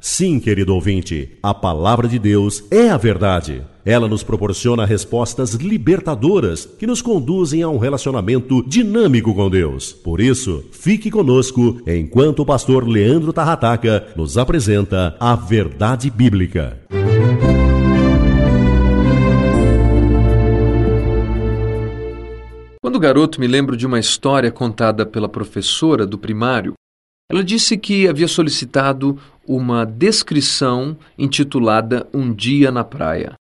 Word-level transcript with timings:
Sim, 0.00 0.38
querido 0.38 0.72
ouvinte, 0.74 1.36
a 1.42 1.52
palavra 1.52 2.06
de 2.06 2.20
Deus 2.20 2.62
é 2.70 2.88
a 2.88 2.96
verdade. 2.96 3.64
Ela 3.84 4.06
nos 4.06 4.22
proporciona 4.22 4.84
respostas 4.84 5.54
libertadoras 5.54 6.66
que 6.66 6.86
nos 6.86 7.02
conduzem 7.02 7.62
a 7.62 7.68
um 7.68 7.78
relacionamento 7.78 8.62
dinâmico 8.64 9.34
com 9.34 9.50
Deus. 9.50 9.92
Por 9.92 10.20
isso, 10.20 10.64
fique 10.70 11.10
conosco 11.10 11.80
enquanto 11.84 12.40
o 12.40 12.46
pastor 12.46 12.86
Leandro 12.86 13.32
Tarrataca 13.32 14.06
nos 14.14 14.38
apresenta 14.38 15.16
a 15.18 15.34
verdade 15.34 16.10
bíblica. 16.10 16.78
Quando 22.80 23.00
garoto, 23.00 23.40
me 23.40 23.48
lembro 23.48 23.76
de 23.76 23.84
uma 23.84 23.98
história 23.98 24.52
contada 24.52 25.04
pela 25.04 25.28
professora 25.28 26.06
do 26.06 26.16
primário 26.16 26.74
ela 27.30 27.44
disse 27.44 27.76
que 27.76 28.08
havia 28.08 28.26
solicitado 28.26 29.18
uma 29.48 29.86
descrição 29.86 30.94
intitulada 31.16 32.06
Um 32.12 32.34
Dia 32.34 32.70
na 32.70 32.84
Praia. 32.84 33.32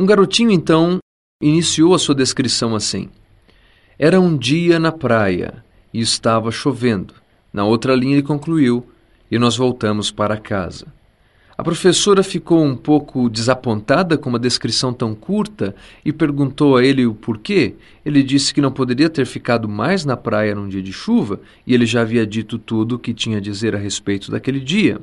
Um 0.00 0.06
garotinho 0.06 0.50
então 0.50 0.98
iniciou 1.42 1.94
a 1.94 1.98
sua 1.98 2.14
descrição 2.14 2.74
assim: 2.74 3.10
Era 3.98 4.18
um 4.18 4.36
dia 4.36 4.80
na 4.80 4.90
praia 4.90 5.62
e 5.92 6.00
estava 6.00 6.50
chovendo. 6.50 7.14
Na 7.52 7.64
outra 7.64 7.94
linha 7.94 8.14
ele 8.14 8.22
concluiu: 8.22 8.86
E 9.30 9.38
nós 9.38 9.54
voltamos 9.54 10.10
para 10.10 10.38
casa. 10.38 10.86
A 11.56 11.62
professora 11.62 12.22
ficou 12.22 12.64
um 12.64 12.74
pouco 12.74 13.28
desapontada 13.28 14.16
com 14.16 14.30
uma 14.30 14.38
descrição 14.38 14.90
tão 14.92 15.14
curta 15.14 15.74
e 16.02 16.10
perguntou 16.10 16.78
a 16.78 16.84
ele 16.84 17.04
o 17.06 17.14
porquê. 17.14 17.74
Ele 18.04 18.22
disse 18.22 18.54
que 18.54 18.60
não 18.62 18.72
poderia 18.72 19.10
ter 19.10 19.26
ficado 19.26 19.68
mais 19.68 20.02
na 20.02 20.16
praia 20.16 20.54
num 20.54 20.66
dia 20.66 20.82
de 20.82 20.94
chuva 20.94 21.38
e 21.66 21.74
ele 21.74 21.84
já 21.84 22.00
havia 22.00 22.26
dito 22.26 22.58
tudo 22.58 22.96
o 22.96 22.98
que 22.98 23.12
tinha 23.12 23.36
a 23.36 23.40
dizer 23.40 23.76
a 23.76 23.78
respeito 23.78 24.30
daquele 24.30 24.58
dia. 24.58 25.00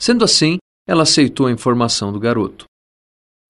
Sendo 0.00 0.24
assim, 0.24 0.58
ela 0.86 1.02
aceitou 1.02 1.46
a 1.46 1.52
informação 1.52 2.12
do 2.12 2.20
garoto. 2.20 2.64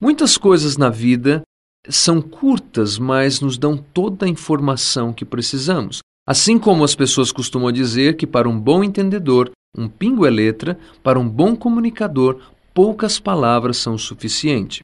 Muitas 0.01 0.37
coisas 0.37 0.77
na 0.77 0.91
vida 0.91 1.43
são 1.89 2.21
curtas, 2.21 2.99
mas 2.99 3.41
nos 3.41 3.59
dão 3.59 3.77
toda 3.77 4.27
a 4.27 4.29
informação 4.29 5.13
que 5.13 5.25
precisamos. 5.25 6.01
Assim 6.27 6.59
como 6.59 6.85
as 6.85 6.95
pessoas 6.95 7.31
costumam 7.31 7.71
dizer 7.71 8.17
que 8.17 8.27
para 8.27 8.49
um 8.49 8.59
bom 8.59 8.83
entendedor 8.83 9.51
um 9.77 9.89
pingo 9.89 10.25
é 10.25 10.31
letra, 10.31 10.79
para 11.03 11.19
um 11.19 11.29
bom 11.29 11.57
comunicador, 11.57 12.41
poucas 12.73 13.19
palavras 13.19 13.77
são 13.77 13.95
o 13.95 13.99
suficiente. 13.99 14.81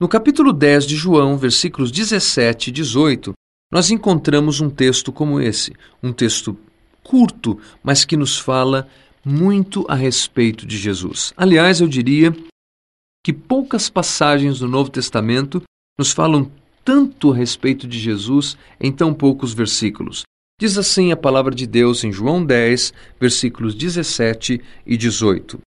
No 0.00 0.08
capítulo 0.08 0.52
10 0.52 0.86
de 0.86 0.94
João, 0.94 1.36
versículos 1.36 1.90
17 1.90 2.68
e 2.68 2.72
18, 2.72 3.32
nós 3.72 3.90
encontramos 3.90 4.60
um 4.60 4.70
texto 4.70 5.10
como 5.10 5.40
esse, 5.40 5.74
um 6.00 6.12
texto 6.12 6.56
curto, 7.02 7.58
mas 7.82 8.04
que 8.04 8.16
nos 8.16 8.38
fala 8.38 8.88
muito 9.26 9.84
a 9.88 9.96
respeito 9.96 10.64
de 10.64 10.78
Jesus. 10.78 11.34
Aliás, 11.36 11.80
eu 11.80 11.88
diria 11.88 12.32
que 13.24 13.32
poucas 13.32 13.90
passagens 13.90 14.60
do 14.60 14.68
Novo 14.68 14.88
Testamento 14.88 15.60
nos 15.98 16.12
falam 16.12 16.48
tanto 16.84 17.32
a 17.32 17.34
respeito 17.34 17.88
de 17.88 17.98
Jesus 17.98 18.56
em 18.78 18.92
tão 18.92 19.12
poucos 19.12 19.52
versículos. 19.52 20.22
Diz 20.60 20.78
assim 20.78 21.10
a 21.10 21.16
palavra 21.16 21.52
de 21.52 21.66
Deus 21.66 22.04
em 22.04 22.12
João 22.12 22.46
10, 22.46 22.94
versículos 23.18 23.74
17 23.74 24.62
e 24.86 24.96
18: 24.96 25.58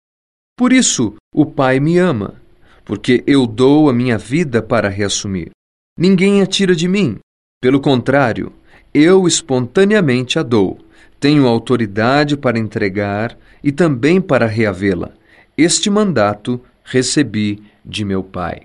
Por 0.57 0.71
isso 0.71 1.15
o 1.35 1.45
Pai 1.45 1.81
me 1.81 1.97
ama, 1.97 2.41
porque 2.85 3.25
eu 3.27 3.45
dou 3.45 3.89
a 3.89 3.93
minha 3.93 4.17
vida 4.17 4.61
para 4.61 4.87
reassumir. 4.87 5.49
Ninguém 5.97 6.41
a 6.41 6.45
tira 6.45 6.73
de 6.73 6.87
mim. 6.87 7.17
Pelo 7.61 7.81
contrário, 7.81 8.53
eu 8.93 9.27
espontaneamente 9.27 10.39
a 10.39 10.43
dou. 10.43 10.79
Tenho 11.19 11.45
autoridade 11.45 12.37
para 12.37 12.57
entregar 12.57 13.37
e 13.63 13.71
também 13.71 14.21
para 14.21 14.45
reavê-la. 14.45 15.11
Este 15.57 15.89
mandato 15.89 16.61
recebi 16.83 17.61
de 17.83 18.05
meu 18.05 18.23
Pai. 18.23 18.61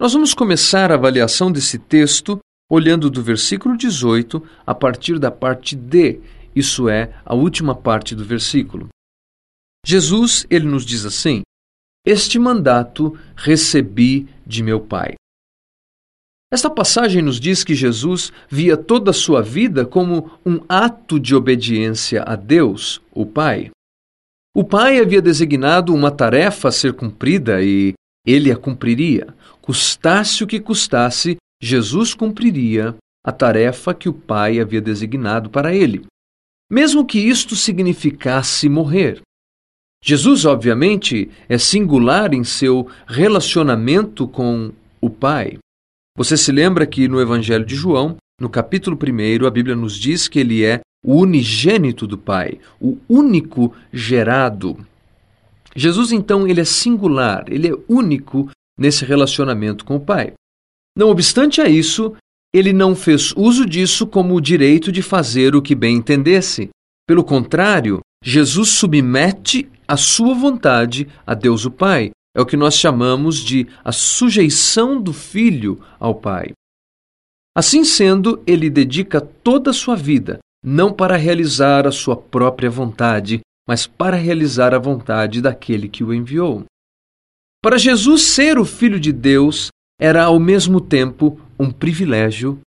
Nós 0.00 0.12
vamos 0.12 0.34
começar 0.34 0.90
a 0.90 0.94
avaliação 0.94 1.50
desse 1.50 1.78
texto 1.78 2.38
olhando 2.68 3.10
do 3.10 3.22
versículo 3.22 3.76
18 3.76 4.42
a 4.66 4.74
partir 4.74 5.18
da 5.18 5.30
parte 5.30 5.76
D, 5.76 6.20
isso 6.56 6.88
é, 6.88 7.14
a 7.24 7.34
última 7.34 7.74
parte 7.74 8.14
do 8.14 8.24
versículo. 8.24 8.88
Jesus, 9.86 10.46
ele 10.48 10.66
nos 10.66 10.84
diz 10.84 11.04
assim: 11.04 11.42
Este 12.06 12.38
mandato 12.38 13.18
recebi 13.36 14.28
de 14.46 14.62
meu 14.62 14.80
Pai. 14.80 15.14
Esta 16.52 16.68
passagem 16.68 17.22
nos 17.22 17.40
diz 17.40 17.64
que 17.64 17.74
Jesus 17.74 18.30
via 18.46 18.76
toda 18.76 19.10
a 19.10 19.14
sua 19.14 19.40
vida 19.40 19.86
como 19.86 20.32
um 20.44 20.60
ato 20.68 21.18
de 21.18 21.34
obediência 21.34 22.22
a 22.24 22.36
Deus, 22.36 23.00
o 23.10 23.24
Pai. 23.24 23.70
O 24.54 24.62
Pai 24.62 25.00
havia 25.00 25.22
designado 25.22 25.94
uma 25.94 26.10
tarefa 26.10 26.68
a 26.68 26.70
ser 26.70 26.92
cumprida 26.92 27.62
e 27.62 27.94
ele 28.26 28.52
a 28.52 28.56
cumpriria, 28.56 29.34
custasse 29.62 30.44
o 30.44 30.46
que 30.46 30.60
custasse, 30.60 31.38
Jesus 31.58 32.12
cumpriria 32.12 32.94
a 33.24 33.32
tarefa 33.32 33.94
que 33.94 34.10
o 34.10 34.12
Pai 34.12 34.60
havia 34.60 34.82
designado 34.82 35.48
para 35.48 35.74
ele, 35.74 36.04
mesmo 36.70 37.06
que 37.06 37.18
isto 37.18 37.56
significasse 37.56 38.68
morrer. 38.68 39.22
Jesus, 40.04 40.44
obviamente, 40.44 41.30
é 41.48 41.56
singular 41.56 42.34
em 42.34 42.44
seu 42.44 42.90
relacionamento 43.06 44.28
com 44.28 44.70
o 45.00 45.08
Pai. 45.08 45.56
Você 46.16 46.36
se 46.36 46.52
lembra 46.52 46.86
que 46.86 47.08
no 47.08 47.20
Evangelho 47.20 47.64
de 47.64 47.74
João, 47.74 48.16
no 48.40 48.50
capítulo 48.50 48.98
1, 48.98 49.46
a 49.46 49.50
Bíblia 49.50 49.74
nos 49.74 49.98
diz 49.98 50.28
que 50.28 50.38
ele 50.38 50.64
é 50.64 50.80
o 51.04 51.16
unigênito 51.16 52.06
do 52.06 52.18
Pai, 52.18 52.58
o 52.80 52.98
único 53.08 53.74
gerado. 53.92 54.78
Jesus, 55.74 56.12
então, 56.12 56.46
ele 56.46 56.60
é 56.60 56.64
singular, 56.64 57.44
ele 57.48 57.68
é 57.68 57.78
único 57.88 58.50
nesse 58.78 59.04
relacionamento 59.04 59.84
com 59.84 59.96
o 59.96 60.00
Pai. 60.00 60.34
Não 60.96 61.08
obstante 61.08 61.60
a 61.60 61.68
isso, 61.68 62.14
ele 62.52 62.72
não 62.72 62.94
fez 62.94 63.32
uso 63.34 63.64
disso 63.64 64.06
como 64.06 64.34
o 64.34 64.40
direito 64.40 64.92
de 64.92 65.00
fazer 65.00 65.56
o 65.56 65.62
que 65.62 65.74
bem 65.74 65.96
entendesse. 65.96 66.68
Pelo 67.08 67.24
contrário, 67.24 68.00
Jesus 68.22 68.68
submete 68.70 69.68
a 69.88 69.96
sua 69.96 70.34
vontade 70.34 71.08
a 71.26 71.34
Deus 71.34 71.64
o 71.64 71.70
Pai. 71.70 72.10
É 72.34 72.40
o 72.40 72.46
que 72.46 72.56
nós 72.56 72.74
chamamos 72.74 73.38
de 73.38 73.66
a 73.84 73.92
sujeição 73.92 75.00
do 75.00 75.12
Filho 75.12 75.82
ao 75.98 76.14
Pai. 76.14 76.52
Assim 77.54 77.84
sendo, 77.84 78.42
ele 78.46 78.70
dedica 78.70 79.20
toda 79.20 79.70
a 79.70 79.74
sua 79.74 79.94
vida, 79.94 80.38
não 80.64 80.92
para 80.92 81.16
realizar 81.16 81.86
a 81.86 81.92
sua 81.92 82.16
própria 82.16 82.70
vontade, 82.70 83.40
mas 83.68 83.86
para 83.86 84.16
realizar 84.16 84.74
a 84.74 84.78
vontade 84.78 85.42
daquele 85.42 85.88
que 85.88 86.02
o 86.02 86.14
enviou. 86.14 86.64
Para 87.62 87.78
Jesus 87.78 88.22
ser 88.22 88.58
o 88.58 88.64
Filho 88.64 88.98
de 88.98 89.12
Deus 89.12 89.68
era 90.00 90.24
ao 90.24 90.40
mesmo 90.40 90.80
tempo 90.80 91.40
um 91.58 91.70
privilégio 91.70 92.60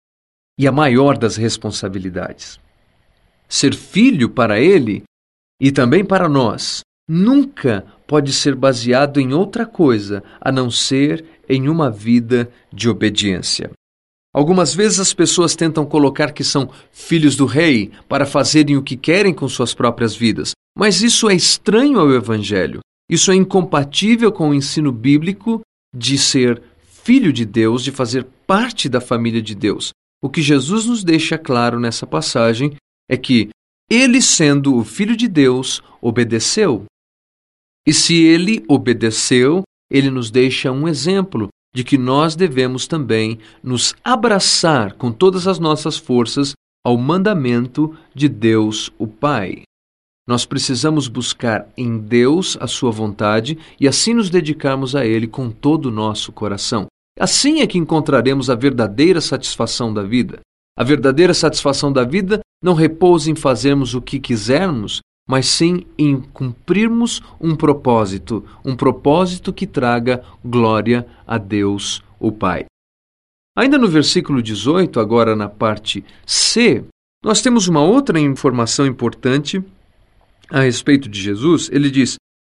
e 0.58 0.68
a 0.68 0.72
maior 0.72 1.18
das 1.18 1.36
responsabilidades. 1.36 2.60
Ser 3.48 3.76
filho 3.76 4.30
para 4.30 4.60
ele 4.60 5.04
e 5.60 5.72
também 5.72 6.04
para 6.04 6.30
nós 6.30 6.82
nunca 7.08 7.86
pode 8.07 8.31
ser 8.34 8.56
baseado 8.56 9.19
em 9.19 9.34
outra 9.34 9.66
coisa 9.66 10.24
a 10.40 10.52
não 10.52 10.69
ser 10.69 11.25
em 11.48 11.69
uma 11.69 11.90
vida 11.90 12.50
de 12.72 12.90
obediência. 12.90 13.72
Algumas 14.34 14.75
vezes 14.75 15.00
as 15.00 15.13
pessoas 15.13 15.56
tentam 15.56 15.86
colocar 15.86 16.34
que 16.34 16.44
são 16.44 16.69
filhos 16.92 17.36
do 17.36 17.46
rei 17.46 17.92
para 18.10 18.25
fazerem 18.25 18.75
o 18.75 18.84
que 18.84 18.98
querem 18.98 19.34
com 19.34 19.48
suas 19.48 19.74
próprias 19.74 20.13
vidas, 20.16 20.52
mas 20.78 21.02
isso 21.02 21.30
é 21.30 21.36
estranho 21.36 22.00
ao 22.00 22.12
Evangelho. 22.12 22.81
Isso 23.10 23.31
é 23.31 23.36
incompatível 23.36 24.31
com 24.31 24.50
o 24.50 24.54
ensino 24.54 24.92
bíblico 24.92 25.62
de 25.96 26.18
ser 26.18 26.62
filho 27.04 27.31
de 27.31 27.46
Deus, 27.46 27.84
de 27.84 27.92
fazer 27.92 28.25
parte 28.46 28.90
da 28.90 29.00
família 29.00 29.42
de 29.42 29.56
Deus. 29.56 29.92
O 30.22 30.30
que 30.30 30.42
Jesus 30.42 30.86
nos 30.86 31.04
deixa 31.04 31.38
claro 31.38 31.80
nessa 31.80 32.06
passagem 32.07 32.75
é 33.10 33.16
que 33.16 33.50
ele, 33.90 34.22
sendo 34.22 34.75
o 34.75 34.84
filho 34.84 35.16
de 35.16 35.28
Deus, 35.28 35.81
obedeceu. 36.02 36.86
E 37.88 37.94
se 37.94 38.24
ele 38.24 38.64
obedeceu, 38.68 39.64
ele 39.92 40.10
nos 40.10 40.32
deixa 40.32 40.72
um 40.72 40.88
exemplo 40.88 41.50
de 41.76 41.84
que 41.84 41.98
nós 41.98 42.36
devemos 42.36 42.88
também 42.88 43.38
nos 43.62 43.94
abraçar 44.04 44.94
com 44.94 45.12
todas 45.12 45.48
as 45.48 45.60
nossas 45.60 45.98
forças 45.98 46.54
ao 46.84 46.98
mandamento 46.98 47.96
de 48.14 48.30
Deus, 48.30 48.92
o 48.98 49.06
Pai. 49.06 49.64
Nós 50.28 50.46
precisamos 50.46 51.08
buscar 51.08 51.68
em 51.78 52.00
Deus 52.00 52.58
a 52.60 52.66
sua 52.66 52.92
vontade 52.92 53.58
e 53.80 53.88
assim 53.88 54.14
nos 54.14 54.30
dedicarmos 54.30 54.96
a 54.96 55.06
Ele 55.06 55.28
com 55.28 55.52
todo 55.52 55.88
o 55.88 55.92
nosso 55.92 56.31
coração. 56.31 56.88
Assim 57.20 57.62
é 57.62 57.68
que 57.68 57.78
encontraremos 57.78 58.50
a 58.50 58.56
verdadeira 58.56 59.22
satisfação 59.22 59.94
da 59.94 60.02
vida. 60.02 60.40
A 60.78 60.84
verdadeira 60.84 61.34
satisfação 61.34 61.92
da 61.92 62.04
vida 62.04 62.40
não 62.64 62.74
repousa 62.74 63.30
em 63.30 63.36
fazermos 63.36 63.94
o 63.94 64.02
que 64.02 64.20
quisermos, 64.20 65.00
mas 65.27 65.48
sim 65.48 65.86
em 65.98 66.22
cumprirmos 66.22 67.22
um 67.39 67.56
propósito, 67.56 68.45
um 68.63 68.75
propósito 68.75 69.51
que 69.51 69.66
traga 69.66 70.24
glória 70.44 71.07
a 71.25 71.38
Deus, 71.38 72.04
o 72.19 72.31
Pai. 72.31 72.66
Ainda 73.57 73.77
no 73.77 73.88
versículo 73.88 74.42
18, 74.42 75.00
agora 75.00 75.36
na 75.36 75.50
parte 75.50 76.04
C, 76.25 76.83
nós 77.24 77.42
temos 77.42 77.68
uma 77.68 77.81
outra 77.81 78.19
informação 78.19 78.86
importante 78.86 79.63
a 80.50 80.62
respeito 80.62 81.10
de 81.10 81.19
Jesus, 81.19 81.69
ele 81.71 81.89
diz: 81.89 82.16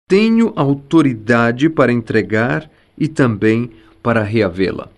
Tenho 0.08 0.52
autoridade 0.56 1.68
para 1.70 1.92
entregar 1.92 2.68
e 2.98 3.06
também 3.06 3.70
para 4.02 4.22
reavê-la. 4.22 4.88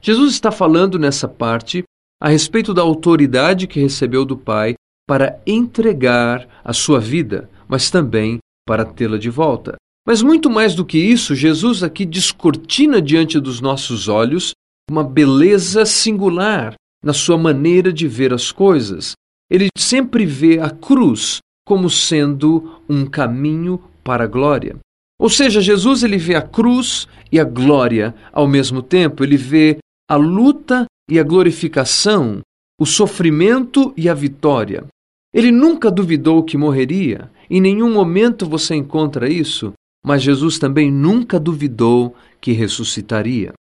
Jesus 0.00 0.32
está 0.32 0.50
falando 0.50 0.98
nessa 0.98 1.28
parte 1.28 1.84
a 2.20 2.28
respeito 2.28 2.74
da 2.74 2.82
autoridade 2.82 3.66
que 3.66 3.80
recebeu 3.80 4.24
do 4.24 4.36
Pai 4.36 4.74
para 5.10 5.42
entregar 5.44 6.46
a 6.62 6.72
sua 6.72 7.00
vida, 7.00 7.50
mas 7.66 7.90
também 7.90 8.38
para 8.64 8.84
tê-la 8.84 9.18
de 9.18 9.28
volta. 9.28 9.74
Mas 10.06 10.22
muito 10.22 10.48
mais 10.48 10.72
do 10.72 10.84
que 10.84 10.98
isso, 10.98 11.34
Jesus 11.34 11.82
aqui 11.82 12.06
descortina 12.06 13.02
diante 13.02 13.40
dos 13.40 13.60
nossos 13.60 14.06
olhos 14.06 14.52
uma 14.88 15.02
beleza 15.02 15.84
singular 15.84 16.74
na 17.04 17.12
sua 17.12 17.36
maneira 17.36 17.92
de 17.92 18.06
ver 18.06 18.32
as 18.32 18.52
coisas. 18.52 19.14
Ele 19.50 19.66
sempre 19.76 20.24
vê 20.24 20.60
a 20.60 20.70
cruz 20.70 21.38
como 21.66 21.90
sendo 21.90 22.80
um 22.88 23.04
caminho 23.04 23.82
para 24.04 24.22
a 24.22 24.28
glória. 24.28 24.76
Ou 25.18 25.28
seja, 25.28 25.60
Jesus 25.60 26.04
ele 26.04 26.18
vê 26.18 26.36
a 26.36 26.42
cruz 26.42 27.08
e 27.32 27.40
a 27.40 27.44
glória 27.44 28.14
ao 28.32 28.46
mesmo 28.46 28.80
tempo, 28.80 29.24
ele 29.24 29.36
vê 29.36 29.78
a 30.08 30.14
luta 30.14 30.84
e 31.10 31.18
a 31.18 31.24
glorificação, 31.24 32.42
o 32.80 32.86
sofrimento 32.86 33.92
e 33.96 34.08
a 34.08 34.14
vitória. 34.14 34.86
Ele 35.32 35.52
nunca 35.52 35.90
duvidou 35.90 36.42
que 36.42 36.56
morreria, 36.56 37.30
em 37.48 37.60
nenhum 37.60 37.92
momento 37.92 38.48
você 38.48 38.74
encontra 38.74 39.30
isso, 39.30 39.72
mas 40.04 40.22
Jesus 40.22 40.58
também 40.58 40.90
nunca 40.90 41.38
duvidou 41.38 42.14
que 42.40 42.52
ressuscitaria. 42.52 43.52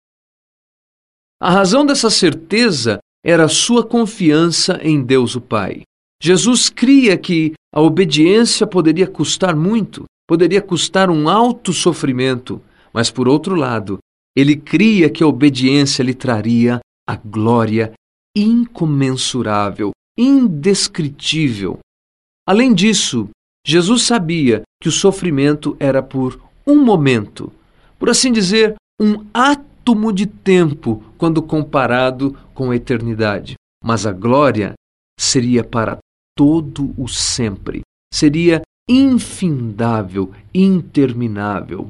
A 1.41 1.51
razão 1.51 1.85
dessa 1.85 2.09
certeza 2.09 2.99
era 3.23 3.47
sua 3.47 3.85
confiança 3.85 4.79
em 4.81 5.01
Deus 5.01 5.35
o 5.35 5.41
Pai. 5.41 5.83
Jesus 6.21 6.69
cria 6.69 7.17
que 7.17 7.53
a 7.73 7.81
obediência 7.81 8.67
poderia 8.67 9.07
custar 9.07 9.55
muito, 9.55 10.05
poderia 10.27 10.61
custar 10.61 11.09
um 11.09 11.29
alto 11.29 11.71
sofrimento, 11.71 12.61
mas 12.93 13.09
por 13.09 13.27
outro 13.27 13.55
lado, 13.55 13.99
ele 14.35 14.55
cria 14.55 15.09
que 15.09 15.23
a 15.23 15.27
obediência 15.27 16.03
lhe 16.03 16.13
traria 16.13 16.79
a 17.07 17.15
glória 17.15 17.93
incomensurável, 18.35 19.91
indescritível. 20.19 21.79
Além 22.45 22.73
disso, 22.73 23.29
Jesus 23.65 24.03
sabia 24.03 24.63
que 24.81 24.89
o 24.89 24.91
sofrimento 24.91 25.77
era 25.79 26.03
por 26.03 26.41
um 26.67 26.83
momento, 26.83 27.51
por 27.97 28.09
assim 28.09 28.31
dizer, 28.31 28.75
um 28.99 29.25
átomo 29.33 30.11
de 30.11 30.27
tempo 30.27 31.01
quando 31.17 31.41
comparado 31.41 32.37
com 32.53 32.71
a 32.71 32.75
eternidade. 32.75 33.55
Mas 33.81 34.05
a 34.05 34.11
glória 34.11 34.73
seria 35.17 35.63
para 35.63 35.99
todo 36.35 36.93
o 36.97 37.07
sempre. 37.07 37.81
Seria 38.13 38.61
infindável, 38.89 40.33
interminável. 40.53 41.87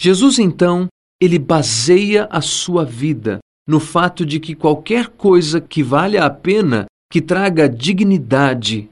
Jesus, 0.00 0.38
então, 0.38 0.88
ele 1.20 1.38
baseia 1.38 2.26
a 2.30 2.40
sua 2.40 2.84
vida 2.84 3.38
no 3.66 3.80
fato 3.80 4.24
de 4.24 4.38
que 4.38 4.54
qualquer 4.54 5.08
coisa 5.08 5.60
que 5.60 5.82
valha 5.82 6.24
a 6.24 6.30
pena, 6.30 6.86
que 7.10 7.20
traga 7.20 7.68
dignidade, 7.68 8.88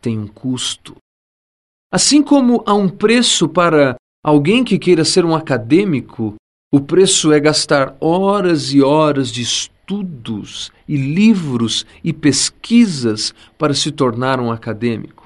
tem 0.00 0.18
um 0.18 0.26
custo. 0.26 0.96
Assim 1.92 2.22
como 2.22 2.62
há 2.66 2.74
um 2.74 2.88
preço 2.88 3.48
para 3.48 3.96
alguém 4.24 4.64
que 4.64 4.78
queira 4.78 5.04
ser 5.04 5.24
um 5.24 5.34
acadêmico, 5.34 6.34
o 6.72 6.80
preço 6.80 7.32
é 7.32 7.38
gastar 7.38 7.96
horas 8.00 8.72
e 8.72 8.80
horas 8.82 9.30
de 9.30 9.42
estudos 9.42 10.72
e 10.88 10.96
livros 10.96 11.84
e 12.02 12.12
pesquisas 12.12 13.34
para 13.58 13.74
se 13.74 13.92
tornar 13.92 14.40
um 14.40 14.50
acadêmico. 14.50 15.24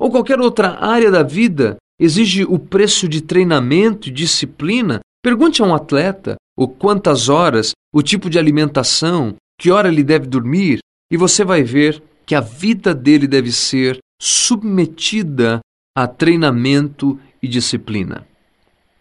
Ou 0.00 0.10
qualquer 0.10 0.40
outra 0.40 0.76
área 0.84 1.10
da 1.10 1.22
vida 1.22 1.76
exige 2.00 2.44
o 2.44 2.58
preço 2.58 3.08
de 3.08 3.20
treinamento 3.20 4.08
e 4.08 4.12
disciplina. 4.12 5.00
Pergunte 5.22 5.62
a 5.62 5.64
um 5.64 5.74
atleta 5.74 6.36
o 6.56 6.66
quantas 6.66 7.28
horas, 7.28 7.72
o 7.92 8.02
tipo 8.02 8.28
de 8.28 8.38
alimentação, 8.38 9.36
que 9.58 9.70
hora 9.70 9.88
ele 9.88 10.02
deve 10.02 10.26
dormir, 10.26 10.80
e 11.10 11.16
você 11.16 11.44
vai 11.44 11.62
ver 11.62 12.02
que 12.26 12.34
a 12.34 12.40
vida 12.40 12.94
dele 12.94 13.26
deve 13.26 13.50
ser 13.50 13.98
submetida 14.20 15.60
a 15.96 16.06
treinamento 16.06 17.18
e 17.42 17.48
disciplina. 17.48 18.26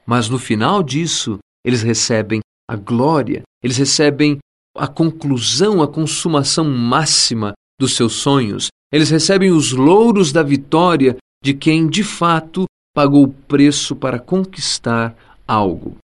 Mas 0.05 0.29
no 0.29 0.39
final 0.39 0.81
disso, 0.81 1.37
eles 1.65 1.81
recebem 1.81 2.39
a 2.69 2.75
glória, 2.75 3.43
eles 3.61 3.77
recebem 3.77 4.37
a 4.75 4.87
conclusão, 4.87 5.81
a 5.81 5.87
consumação 5.87 6.65
máxima 6.65 7.53
dos 7.79 7.95
seus 7.95 8.13
sonhos. 8.13 8.67
Eles 8.91 9.09
recebem 9.09 9.51
os 9.51 9.73
louros 9.73 10.31
da 10.31 10.43
vitória 10.43 11.17
de 11.43 11.53
quem, 11.53 11.87
de 11.87 12.03
fato, 12.03 12.65
pagou 12.95 13.23
o 13.23 13.33
preço 13.33 13.95
para 13.95 14.19
conquistar 14.19 15.15
algo. 15.47 15.97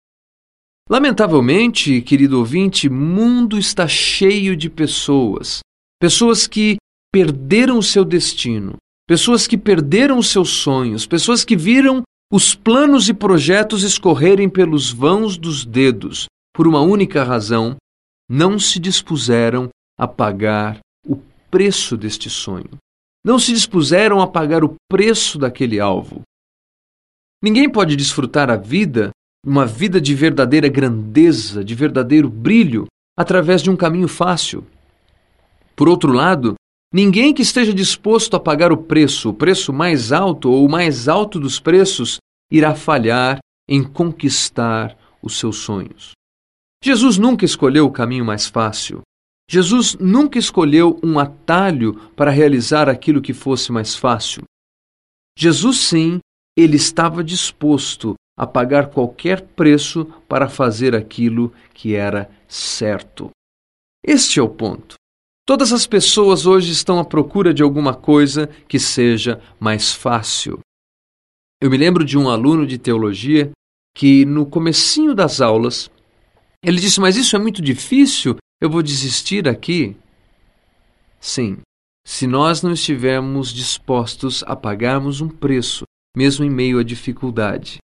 Lamentavelmente, 0.90 2.02
querido 2.02 2.40
ouvinte, 2.40 2.90
mundo 2.90 3.58
está 3.58 3.88
cheio 3.88 4.58
de 4.58 4.70
pessoas, 4.70 5.62
pessoas 6.02 6.48
que 6.48 6.78
perderam 7.14 7.78
o 7.78 7.84
seu 7.84 8.04
destino, 8.04 8.78
pessoas 9.08 9.46
que 9.46 9.56
perderam 9.56 10.18
os 10.18 10.30
seus 10.32 10.50
sonhos, 10.50 11.06
pessoas 11.06 11.46
que 11.46 11.56
viram 11.56 12.02
os 12.34 12.56
planos 12.56 13.08
e 13.08 13.14
projetos 13.14 13.84
escorrerem 13.84 14.50
pelos 14.50 14.92
vãos 14.92 15.38
dos 15.38 15.64
dedos 15.64 16.26
por 16.56 16.68
uma 16.68 16.82
única 16.82 17.24
razão: 17.24 17.76
não 18.28 18.58
se 18.58 18.80
dispuseram 18.80 19.70
a 19.96 20.08
pagar 20.08 20.80
o 21.06 21.18
preço 21.52 21.96
deste 21.96 22.32
sonho. 22.32 22.72
Não 23.24 23.38
se 23.38 23.54
dispuseram 23.54 24.20
a 24.22 24.28
pagar 24.28 24.64
o 24.64 24.74
preço 24.90 25.38
daquele 25.38 25.80
alvo. 25.80 26.24
Ninguém 27.44 27.70
pode 27.70 27.96
desfrutar 27.96 28.50
a 28.50 28.56
vida, 28.56 29.12
uma 29.46 29.68
vida 29.68 30.02
de 30.02 30.16
verdadeira 30.16 30.68
grandeza, 30.68 31.64
de 31.64 31.76
verdadeiro 31.76 32.28
brilho, 32.28 32.88
através 33.16 33.62
de 33.62 33.70
um 33.70 33.76
caminho 33.76 34.08
fácil. 34.08 34.66
Por 35.76 35.88
outro 35.90 36.12
lado, 36.12 36.56
ninguém 36.94 37.34
que 37.34 37.42
esteja 37.42 37.74
disposto 37.74 38.36
a 38.36 38.40
pagar 38.40 38.72
o 38.72 38.78
preço, 38.78 39.30
o 39.30 39.34
preço 39.34 39.72
mais 39.72 40.12
alto 40.12 40.50
ou 40.52 40.66
o 40.66 40.70
mais 40.70 41.08
alto 41.08 41.40
dos 41.40 41.60
preços, 41.60 42.18
irá 42.52 42.76
falhar 42.76 43.40
em 43.68 43.84
conquistar 43.84 44.98
os 45.22 45.38
seus 45.40 45.58
sonhos. 45.58 46.12
Jesus 46.84 47.18
nunca 47.18 47.46
escolheu 47.46 47.86
o 47.86 47.92
caminho 47.92 48.26
mais 48.26 48.48
fácil. 48.48 49.02
Jesus 49.50 49.96
nunca 50.00 50.40
escolheu 50.40 51.00
um 51.04 51.20
atalho 51.20 51.94
para 52.16 52.32
realizar 52.32 52.90
aquilo 52.90 53.22
que 53.22 53.34
fosse 53.34 53.72
mais 53.72 53.96
fácil. 53.96 54.44
Jesus, 55.38 55.78
sim, 55.78 56.20
ele 56.58 56.76
estava 56.76 57.24
disposto 57.24 58.16
a 58.38 58.48
pagar 58.48 58.90
qualquer 58.90 59.42
preço 59.42 60.06
para 60.28 60.50
fazer 60.50 60.96
aquilo 60.96 61.54
que 61.74 61.96
era 61.96 62.30
certo. 62.48 63.30
Este 64.04 64.40
é 64.40 64.44
o 64.44 64.50
ponto. 64.50 64.96
Todas 65.46 65.74
as 65.74 65.88
pessoas 65.88 66.46
hoje 66.46 66.72
estão 66.72 67.00
à 67.00 67.06
procura 67.06 67.54
de 67.54 67.64
alguma 67.64 67.96
coisa 67.96 68.48
que 68.68 68.80
seja 68.80 69.42
mais 69.60 69.92
fácil. 69.92 70.60
Eu 71.62 71.70
me 71.70 71.78
lembro 71.78 72.06
de 72.06 72.18
um 72.18 72.30
aluno 72.30 72.66
de 72.66 72.78
teologia 72.78 73.52
que 73.96 74.26
no 74.26 74.46
comecinho 74.46 75.14
das 75.14 75.42
aulas 75.42 75.90
ele 76.64 76.80
disse: 76.80 77.00
"Mas 77.00 77.18
isso 77.18 77.36
é 77.36 77.40
muito 77.40 77.62
difícil, 77.62 78.38
eu 78.62 78.70
vou 78.70 78.84
desistir 78.84 79.48
aqui?" 79.48 79.96
Sim, 81.20 81.58
se 82.06 82.26
nós 82.26 82.62
não 82.62 82.72
estivermos 82.72 83.54
dispostos 83.54 84.44
a 84.48 84.56
pagarmos 84.56 85.22
um 85.22 85.30
preço, 85.30 85.84
mesmo 86.16 86.46
em 86.46 86.50
meio 86.50 86.80
à 86.80 86.84
dificuldade, 86.84 87.78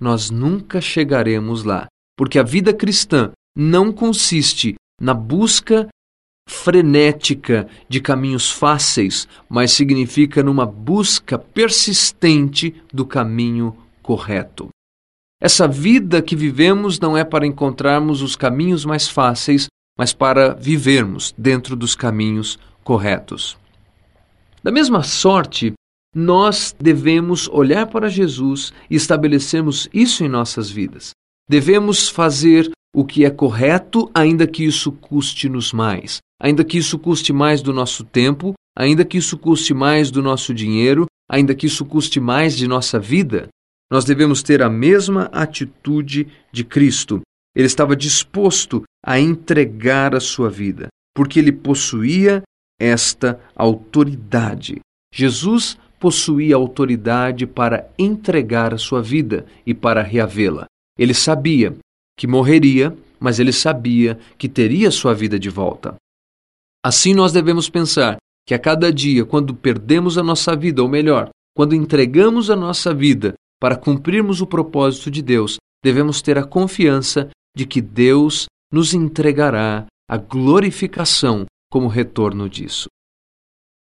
nós 0.00 0.30
nunca 0.30 0.80
chegaremos 0.80 1.64
lá, 1.64 1.86
porque 2.16 2.38
a 2.38 2.42
vida 2.42 2.72
cristã 2.72 3.32
não 3.56 3.92
consiste 3.92 4.74
na 5.00 5.14
busca 5.14 5.88
frenética 6.48 7.68
de 7.88 8.00
caminhos 8.00 8.50
fáceis, 8.50 9.28
mas 9.48 9.72
significa 9.72 10.42
numa 10.42 10.64
busca 10.64 11.38
persistente 11.38 12.74
do 12.92 13.04
caminho 13.04 13.76
correto. 14.02 14.68
Essa 15.40 15.68
vida 15.68 16.22
que 16.22 16.34
vivemos 16.34 16.98
não 16.98 17.16
é 17.16 17.24
para 17.24 17.46
encontrarmos 17.46 18.22
os 18.22 18.36
caminhos 18.36 18.84
mais 18.84 19.08
fáceis, 19.08 19.66
mas 19.98 20.12
para 20.12 20.54
vivermos 20.54 21.34
dentro 21.36 21.74
dos 21.76 21.94
caminhos 21.94 22.58
corretos. 22.82 23.56
Da 24.62 24.70
mesma 24.70 25.02
sorte, 25.02 25.72
nós 26.14 26.74
devemos 26.80 27.48
olhar 27.48 27.86
para 27.86 28.08
Jesus 28.08 28.72
e 28.90 28.96
estabelecermos 28.96 29.88
isso 29.92 30.24
em 30.24 30.28
nossas 30.28 30.70
vidas. 30.70 31.10
Devemos 31.48 32.08
fazer 32.08 32.70
o 32.94 33.04
que 33.04 33.24
é 33.24 33.30
correto, 33.30 34.10
ainda 34.14 34.46
que 34.46 34.64
isso 34.64 34.90
custe-nos 34.90 35.72
mais, 35.72 36.18
ainda 36.40 36.64
que 36.64 36.78
isso 36.78 36.98
custe 36.98 37.32
mais 37.32 37.62
do 37.62 37.72
nosso 37.72 38.04
tempo, 38.04 38.54
ainda 38.76 39.04
que 39.04 39.18
isso 39.18 39.38
custe 39.38 39.72
mais 39.72 40.10
do 40.10 40.22
nosso 40.22 40.52
dinheiro, 40.52 41.06
ainda 41.28 41.54
que 41.54 41.66
isso 41.66 41.84
custe 41.84 42.20
mais 42.20 42.56
de 42.56 42.68
nossa 42.68 42.98
vida. 42.98 43.48
Nós 43.90 44.04
devemos 44.04 44.42
ter 44.42 44.62
a 44.62 44.68
mesma 44.68 45.24
atitude 45.32 46.28
de 46.52 46.64
Cristo. 46.64 47.20
Ele 47.54 47.66
estava 47.66 47.96
disposto 47.96 48.82
a 49.04 49.18
entregar 49.18 50.14
a 50.14 50.20
sua 50.20 50.50
vida, 50.50 50.88
porque 51.14 51.38
ele 51.38 51.52
possuía 51.52 52.42
esta 52.78 53.40
autoridade. 53.54 54.80
Jesus 55.12 55.78
possuía 55.98 56.56
autoridade 56.56 57.46
para 57.46 57.88
entregar 57.98 58.74
a 58.74 58.78
sua 58.78 59.00
vida 59.00 59.46
e 59.64 59.72
para 59.72 60.02
reavê-la. 60.02 60.66
Ele 60.98 61.14
sabia 61.14 61.74
que 62.18 62.26
morreria, 62.26 62.96
mas 63.18 63.38
ele 63.38 63.52
sabia 63.52 64.18
que 64.36 64.48
teria 64.48 64.90
sua 64.90 65.14
vida 65.14 65.38
de 65.38 65.48
volta. 65.48 65.94
Assim 66.86 67.14
nós 67.14 67.32
devemos 67.32 67.68
pensar 67.68 68.16
que 68.46 68.54
a 68.54 68.60
cada 68.60 68.92
dia, 68.92 69.24
quando 69.24 69.52
perdemos 69.52 70.16
a 70.16 70.22
nossa 70.22 70.54
vida, 70.54 70.84
ou 70.84 70.88
melhor, 70.88 71.30
quando 71.52 71.74
entregamos 71.74 72.48
a 72.48 72.54
nossa 72.54 72.94
vida 72.94 73.34
para 73.60 73.74
cumprirmos 73.74 74.40
o 74.40 74.46
propósito 74.46 75.10
de 75.10 75.20
Deus, 75.20 75.56
devemos 75.82 76.22
ter 76.22 76.38
a 76.38 76.44
confiança 76.44 77.28
de 77.56 77.66
que 77.66 77.80
Deus 77.80 78.46
nos 78.72 78.94
entregará 78.94 79.86
a 80.08 80.16
glorificação 80.16 81.44
como 81.72 81.88
retorno 81.88 82.48
disso. 82.48 82.86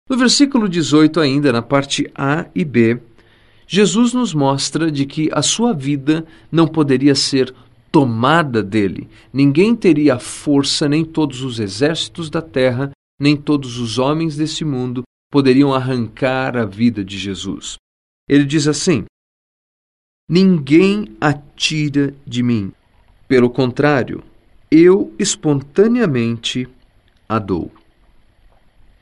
No 0.09 0.17
versículo 0.17 0.67
18, 0.67 1.19
ainda 1.19 1.53
na 1.53 1.61
parte 1.61 2.09
A 2.15 2.47
e 2.55 2.65
B, 2.65 2.99
Jesus 3.67 4.13
nos 4.13 4.33
mostra 4.33 4.89
de 4.89 5.05
que 5.05 5.29
a 5.31 5.43
sua 5.43 5.73
vida 5.73 6.25
não 6.51 6.67
poderia 6.67 7.13
ser 7.13 7.53
tomada 7.91 8.61
dele. 8.63 9.09
Ninguém 9.33 9.75
teria 9.75 10.15
a 10.15 10.19
força, 10.19 10.87
nem 10.87 11.03
todos 11.03 11.41
os 11.41 11.59
exércitos 11.59 12.29
da 12.29 12.41
terra, 12.41 12.91
nem 13.19 13.35
todos 13.35 13.77
os 13.77 13.97
homens 13.97 14.35
desse 14.35 14.63
mundo 14.63 15.03
poderiam 15.31 15.73
arrancar 15.73 16.57
a 16.57 16.65
vida 16.65 17.03
de 17.03 17.17
Jesus. 17.17 17.75
Ele 18.27 18.45
diz 18.45 18.67
assim: 18.67 19.05
Ninguém 20.27 21.15
a 21.19 21.33
tira 21.33 22.13
de 22.25 22.43
mim. 22.43 22.71
Pelo 23.27 23.49
contrário, 23.49 24.23
eu 24.71 25.13
espontaneamente 25.19 26.67
a 27.27 27.39
dou. 27.39 27.71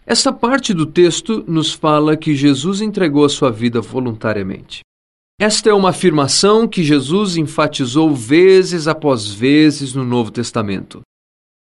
Esta 0.05 0.31
parte 0.31 0.73
do 0.73 0.85
texto 0.85 1.43
nos 1.47 1.73
fala 1.73 2.15
que 2.15 2.33
Jesus 2.33 2.79
entregou 2.79 3.25
a 3.25 3.29
sua 3.29 3.51
vida 3.51 3.81
voluntariamente. 3.81 4.79
Esta 5.39 5.69
é 5.69 5.73
uma 5.73 5.89
afirmação 5.89 6.67
que 6.67 6.83
Jesus 6.83 7.37
enfatizou 7.37 8.13
vezes 8.13 8.87
após 8.87 9.31
vezes 9.31 9.93
no 9.93 10.03
Novo 10.03 10.31
Testamento. 10.31 11.01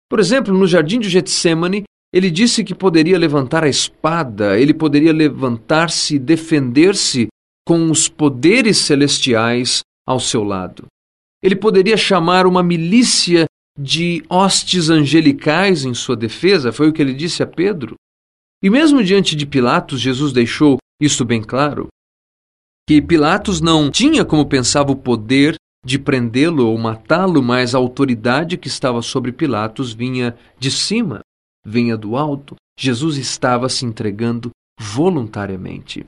Por 0.10 0.17
exemplo, 0.17 0.58
no 0.58 0.65
jardim 0.65 0.98
de 0.98 1.10
Getsemane, 1.10 1.84
ele 2.13 2.32
disse 2.32 2.63
que 2.63 2.74
poderia 2.74 3.20
levantar 3.20 3.65
a 3.65 3.67
espada, 3.67 4.58
ele 4.58 4.74
poderia 4.74 5.12
levantar-se 5.12 6.15
e 6.15 6.20
defender-se 6.20 7.27
com 7.67 7.91
os 7.91 8.08
poderes 8.08 8.77
celestiais 8.77 9.82
ao 10.08 10.22
seu 10.22 10.41
lado. 10.44 10.86
Ele 11.44 11.58
poderia 11.58 11.98
chamar 11.98 12.48
uma 12.48 12.63
milícia 12.63 13.46
de 13.77 14.24
hostes 14.29 14.89
angelicais 14.89 15.84
em 15.84 15.94
sua 15.94 16.15
defesa, 16.15 16.72
foi 16.72 16.88
o 16.88 16.94
que 16.94 17.01
ele 17.01 17.13
disse 17.13 17.44
a 17.44 17.48
Pedro. 17.48 17.96
E 18.63 18.70
mesmo 18.70 19.03
diante 19.03 19.36
de 19.36 19.46
Pilatos, 19.46 20.00
Jesus 20.00 20.32
deixou 20.32 20.77
isto 21.01 21.25
bem 21.25 21.41
claro: 21.41 21.89
que 22.88 23.01
Pilatos 23.01 23.62
não 23.62 23.89
tinha, 23.89 24.24
como 24.24 24.46
pensava, 24.46 24.92
o 24.92 24.96
poder 24.96 25.56
de 25.84 26.00
prendê-lo 26.00 26.68
ou 26.68 26.77
matá-lo, 26.77 27.42
mas 27.42 27.74
a 27.74 27.77
autoridade 27.77 28.58
que 28.58 28.68
estava 28.68 29.01
sobre 29.01 29.32
Pilatos 29.32 29.94
vinha 29.94 30.36
de 30.58 30.72
cima, 30.72 31.20
vinha 31.65 31.98
do 31.98 32.15
alto. 32.15 32.56
Jesus 32.77 33.18
estava 33.18 33.70
se 33.70 33.86
entregando 33.86 34.50
voluntariamente. 34.80 36.04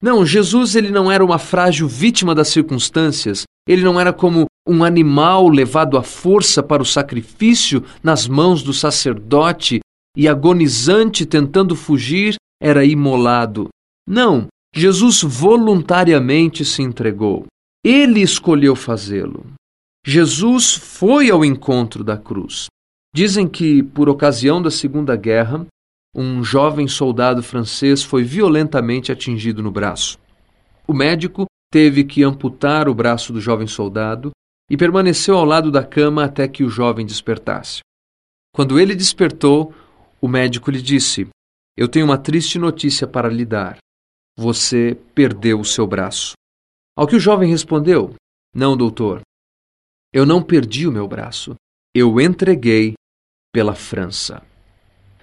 Não, 0.00 0.24
Jesus 0.24 0.76
ele 0.76 0.90
não 0.90 1.10
era 1.10 1.24
uma 1.24 1.38
frágil 1.38 1.88
vítima 1.88 2.34
das 2.34 2.48
circunstâncias, 2.48 3.44
ele 3.66 3.82
não 3.82 4.00
era 4.00 4.12
como 4.12 4.46
um 4.66 4.84
animal 4.84 5.48
levado 5.48 5.98
à 5.98 6.02
força 6.02 6.62
para 6.62 6.82
o 6.82 6.86
sacrifício 6.86 7.84
nas 8.02 8.28
mãos 8.28 8.62
do 8.62 8.72
sacerdote 8.72 9.80
e 10.16 10.28
agonizante 10.28 11.26
tentando 11.26 11.74
fugir, 11.74 12.36
era 12.62 12.84
imolado. 12.84 13.68
Não, 14.06 14.46
Jesus 14.74 15.22
voluntariamente 15.22 16.64
se 16.64 16.82
entregou. 16.82 17.46
Ele 17.84 18.20
escolheu 18.20 18.76
fazê-lo. 18.76 19.46
Jesus 20.06 20.74
foi 20.74 21.30
ao 21.30 21.44
encontro 21.44 22.02
da 22.02 22.16
cruz. 22.16 22.66
Dizem 23.14 23.48
que, 23.48 23.82
por 23.82 24.08
ocasião 24.08 24.60
da 24.60 24.70
Segunda 24.70 25.16
Guerra, 25.16 25.66
um 26.14 26.42
jovem 26.42 26.88
soldado 26.88 27.42
francês 27.42 28.02
foi 28.02 28.22
violentamente 28.22 29.12
atingido 29.12 29.62
no 29.62 29.70
braço. 29.70 30.18
O 30.86 30.92
médico 30.92 31.46
teve 31.70 32.04
que 32.04 32.22
amputar 32.22 32.88
o 32.88 32.94
braço 32.94 33.32
do 33.32 33.40
jovem 33.40 33.66
soldado 33.66 34.30
e 34.70 34.76
permaneceu 34.76 35.36
ao 35.36 35.44
lado 35.44 35.70
da 35.70 35.84
cama 35.84 36.24
até 36.24 36.48
que 36.48 36.64
o 36.64 36.68
jovem 36.68 37.04
despertasse. 37.04 37.80
Quando 38.54 38.78
ele 38.78 38.94
despertou, 38.94 39.74
o 40.20 40.28
médico 40.28 40.70
lhe 40.70 40.82
disse: 40.82 41.28
Eu 41.76 41.88
tenho 41.88 42.06
uma 42.06 42.18
triste 42.18 42.58
notícia 42.58 43.06
para 43.06 43.28
lhe 43.28 43.44
dar. 43.44 43.78
Você 44.38 44.96
perdeu 45.16 45.58
o 45.58 45.64
seu 45.64 45.84
braço. 45.84 46.34
Ao 46.96 47.08
que 47.08 47.16
o 47.16 47.20
jovem 47.20 47.50
respondeu: 47.50 48.14
Não, 48.54 48.76
doutor. 48.76 49.22
Eu 50.14 50.24
não 50.24 50.40
perdi 50.40 50.86
o 50.86 50.92
meu 50.92 51.08
braço. 51.08 51.56
Eu 51.92 52.20
entreguei 52.20 52.94
pela 53.52 53.74
França. 53.74 54.40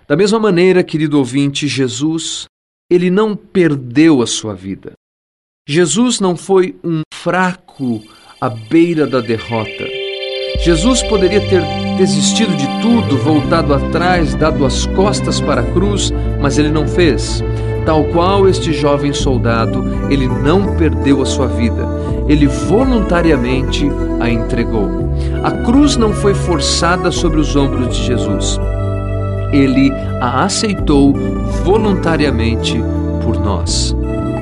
Da 0.06 0.18
mesma 0.18 0.38
maneira, 0.38 0.84
querido 0.84 1.18
ouvinte, 1.18 1.66
Jesus, 1.66 2.44
ele 2.92 3.10
não 3.10 3.38
perdeu 3.38 4.22
a 4.22 4.28
sua 4.28 4.54
vida. 4.54 4.92
Jesus 5.66 6.20
não 6.20 6.36
foi 6.36 6.78
um 6.84 7.02
fraco 7.14 8.04
à 8.42 8.50
beira 8.50 9.08
da 9.08 9.22
derrota. 9.22 9.86
Jesus 10.60 11.02
poderia 11.04 11.40
ter 11.50 11.62
desistido 11.98 12.54
de 12.58 12.68
tudo, 12.82 13.18
voltado 13.18 13.74
atrás, 13.74 14.36
dado 14.36 14.66
as 14.66 14.86
costas 14.88 15.40
para 15.40 15.62
a 15.62 15.74
cruz, 15.74 16.12
mas 16.42 16.58
ele 16.58 16.70
não 16.70 16.86
fez. 16.86 17.42
Tal 17.86 18.04
qual 18.06 18.48
este 18.48 18.74
jovem 18.74 19.14
soldado, 19.14 19.84
ele 20.10 20.28
não 20.28 20.76
perdeu 20.76 21.22
a 21.22 21.26
sua 21.26 21.48
vida, 21.48 21.88
ele 22.28 22.48
voluntariamente 22.48 23.90
a 24.20 24.30
entregou. 24.30 24.90
A 25.44 25.52
cruz 25.52 25.96
não 25.96 26.12
foi 26.12 26.34
forçada 26.34 27.12
sobre 27.12 27.40
os 27.40 27.56
ombros 27.56 27.96
de 27.96 28.04
Jesus, 28.04 28.60
ele 29.52 29.92
a 30.20 30.44
aceitou 30.44 31.14
voluntariamente 31.64 32.82
por 33.24 33.40
nós. 33.40 33.96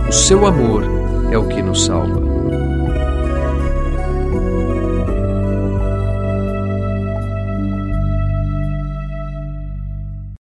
O 0.08 0.12
seu 0.12 0.46
amor 0.46 0.84
é 1.32 1.38
o 1.38 1.48
que 1.48 1.62
nos 1.62 1.86
salva. 1.86 2.33